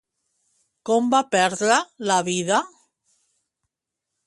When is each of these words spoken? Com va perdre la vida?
Com 0.89 1.11
va 1.11 1.19
perdre 1.35 1.77
la 2.13 2.17
vida? 2.31 2.63